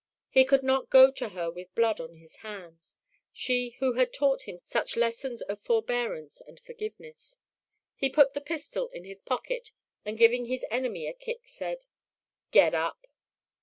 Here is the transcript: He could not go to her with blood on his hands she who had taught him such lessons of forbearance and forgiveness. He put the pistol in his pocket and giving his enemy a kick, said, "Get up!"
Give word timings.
He 0.31 0.45
could 0.45 0.63
not 0.63 0.89
go 0.89 1.11
to 1.11 1.29
her 1.29 1.51
with 1.51 1.75
blood 1.75 1.99
on 2.01 2.15
his 2.15 2.37
hands 2.37 2.97
she 3.31 3.75
who 3.79 3.93
had 3.93 4.11
taught 4.11 4.47
him 4.47 4.57
such 4.57 4.97
lessons 4.97 5.43
of 5.43 5.61
forbearance 5.61 6.41
and 6.47 6.59
forgiveness. 6.59 7.37
He 7.95 8.09
put 8.09 8.33
the 8.33 8.41
pistol 8.41 8.87
in 8.87 9.03
his 9.05 9.21
pocket 9.21 9.69
and 10.03 10.17
giving 10.17 10.47
his 10.47 10.65
enemy 10.71 11.05
a 11.05 11.13
kick, 11.13 11.47
said, 11.47 11.85
"Get 12.49 12.73
up!" 12.73 13.05